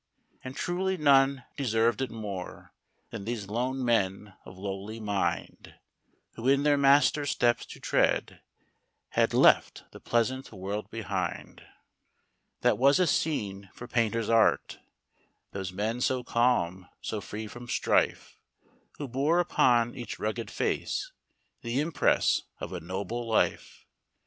[0.43, 2.73] And truly none deserved it more,
[3.11, 5.75] Than these lone men of lowly mind,
[6.33, 8.41] Who, in their Master's steps to tread,
[9.09, 11.57] Had Mt the pleasant world behind.
[11.59, 12.61] HECTOR, THE DOG.
[12.61, 14.79] That was a scene for painter's art,
[15.51, 18.39] Those men so calm, so free from strife,
[18.97, 21.11] Who bore upon each rugged face
[21.61, 23.85] The impress of a noble life.